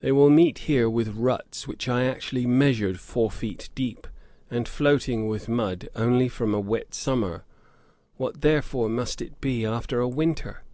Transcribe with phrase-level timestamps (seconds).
[0.00, 4.08] They will here meet with ruts which I actually measured four feet deep,
[4.50, 7.44] and floating with mud only from a wet summer;
[8.16, 10.64] what therefore must it be after a winter?'